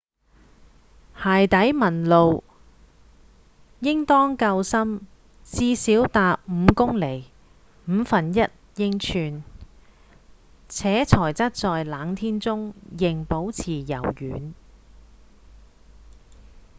[1.15, 2.43] 鞋底紋路
[3.81, 5.05] 應當夠深
[5.43, 7.23] 至少達5公釐
[7.87, 9.43] 1/5 英寸
[10.67, 14.53] 且材質在冷天中仍保持柔軟